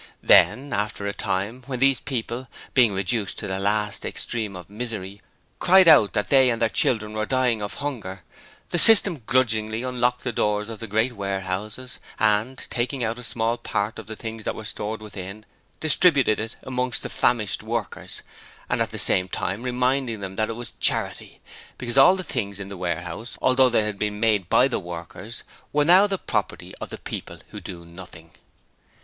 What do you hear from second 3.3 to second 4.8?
to the last extreme of